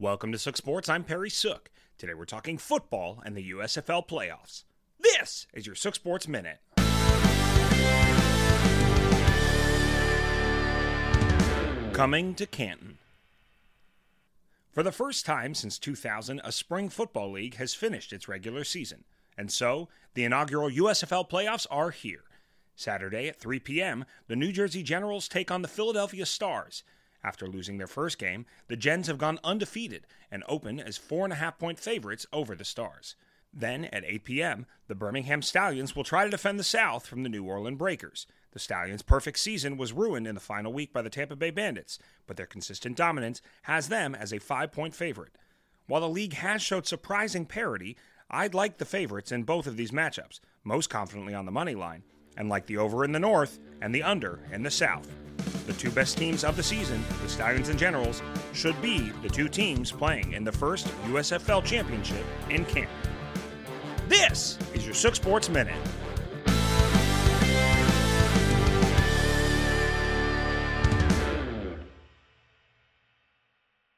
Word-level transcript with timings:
Welcome 0.00 0.30
to 0.30 0.38
Sook 0.38 0.56
Sports. 0.56 0.88
I'm 0.88 1.02
Perry 1.02 1.28
Sook. 1.28 1.72
Today 1.98 2.14
we're 2.14 2.24
talking 2.24 2.56
football 2.56 3.20
and 3.26 3.36
the 3.36 3.50
USFL 3.50 4.06
playoffs. 4.06 4.62
This 5.00 5.48
is 5.52 5.66
your 5.66 5.74
Sook 5.74 5.96
Sports 5.96 6.28
Minute. 6.28 6.60
Coming 11.92 12.36
to 12.36 12.46
Canton. 12.46 12.98
For 14.70 14.84
the 14.84 14.92
first 14.92 15.26
time 15.26 15.52
since 15.56 15.80
2000, 15.80 16.42
a 16.44 16.52
spring 16.52 16.90
football 16.90 17.32
league 17.32 17.56
has 17.56 17.74
finished 17.74 18.12
its 18.12 18.28
regular 18.28 18.62
season. 18.62 19.02
And 19.36 19.50
so, 19.50 19.88
the 20.14 20.22
inaugural 20.22 20.70
USFL 20.70 21.28
playoffs 21.28 21.66
are 21.72 21.90
here. 21.90 22.22
Saturday 22.76 23.26
at 23.26 23.40
3 23.40 23.58
p.m., 23.58 24.04
the 24.28 24.36
New 24.36 24.52
Jersey 24.52 24.84
Generals 24.84 25.26
take 25.26 25.50
on 25.50 25.62
the 25.62 25.66
Philadelphia 25.66 26.24
Stars. 26.24 26.84
After 27.24 27.46
losing 27.46 27.78
their 27.78 27.86
first 27.86 28.18
game, 28.18 28.46
the 28.68 28.76
Gens 28.76 29.06
have 29.08 29.18
gone 29.18 29.40
undefeated 29.42 30.06
and 30.30 30.44
open 30.48 30.78
as 30.78 30.96
four 30.96 31.24
and 31.24 31.32
a 31.32 31.36
half 31.36 31.58
point 31.58 31.78
favorites 31.78 32.26
over 32.32 32.54
the 32.54 32.64
Stars. 32.64 33.16
Then 33.52 33.86
at 33.86 34.04
8 34.04 34.24
p.m., 34.24 34.66
the 34.86 34.94
Birmingham 34.94 35.42
Stallions 35.42 35.96
will 35.96 36.04
try 36.04 36.24
to 36.24 36.30
defend 36.30 36.58
the 36.58 36.64
South 36.64 37.06
from 37.06 37.22
the 37.22 37.28
New 37.28 37.44
Orleans 37.44 37.78
Breakers. 37.78 38.26
The 38.52 38.58
Stallions' 38.58 39.02
perfect 39.02 39.38
season 39.38 39.76
was 39.76 39.92
ruined 39.92 40.26
in 40.26 40.34
the 40.34 40.40
final 40.40 40.72
week 40.72 40.92
by 40.92 41.02
the 41.02 41.10
Tampa 41.10 41.36
Bay 41.36 41.50
Bandits, 41.50 41.98
but 42.26 42.36
their 42.36 42.46
consistent 42.46 42.96
dominance 42.96 43.42
has 43.62 43.88
them 43.88 44.14
as 44.14 44.32
a 44.32 44.38
five 44.38 44.72
point 44.72 44.94
favorite. 44.94 45.32
While 45.86 46.02
the 46.02 46.08
league 46.08 46.34
has 46.34 46.62
showed 46.62 46.86
surprising 46.86 47.46
parity, 47.46 47.96
I'd 48.30 48.54
like 48.54 48.76
the 48.76 48.84
favorites 48.84 49.32
in 49.32 49.44
both 49.44 49.66
of 49.66 49.76
these 49.76 49.90
matchups, 49.90 50.40
most 50.62 50.90
confidently 50.90 51.34
on 51.34 51.46
the 51.46 51.52
money 51.52 51.74
line, 51.74 52.02
and 52.36 52.48
like 52.48 52.66
the 52.66 52.76
over 52.76 53.04
in 53.04 53.12
the 53.12 53.18
North 53.18 53.58
and 53.80 53.94
the 53.94 54.02
under 54.02 54.40
in 54.52 54.62
the 54.62 54.70
South. 54.70 55.08
The 55.68 55.74
two 55.74 55.90
best 55.90 56.16
teams 56.16 56.44
of 56.44 56.56
the 56.56 56.62
season, 56.62 57.04
the 57.22 57.28
Stallions 57.28 57.68
and 57.68 57.78
Generals, 57.78 58.22
should 58.54 58.80
be 58.80 59.10
the 59.20 59.28
two 59.28 59.50
teams 59.50 59.92
playing 59.92 60.32
in 60.32 60.42
the 60.42 60.50
first 60.50 60.86
USFL 61.08 61.62
championship 61.62 62.24
in 62.48 62.64
Canton. 62.64 62.88
This 64.08 64.58
is 64.72 64.86
your 64.86 64.94
Sook 64.94 65.14
Sports 65.14 65.50
Minute. 65.50 65.76